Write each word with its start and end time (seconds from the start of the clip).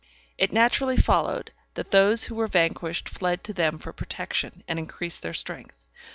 It 0.39 0.51
naturally 0.51 0.97
followed, 0.97 1.51
that 1.75 1.91
those 1.91 2.23
who 2.23 2.33
were 2.33 2.47
vanquished 2.47 3.07
fled 3.07 3.43
to 3.43 3.53
them 3.53 3.77
for 3.77 3.93
protection, 3.93 4.63
and 4.67 4.79
increased 4.79 5.21
their 5.21 5.35
strength. 5.35 5.75